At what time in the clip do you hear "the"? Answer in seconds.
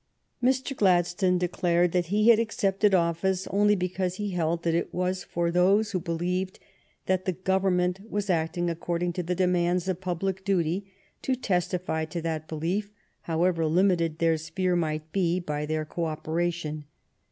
7.25-7.33, 9.21-9.35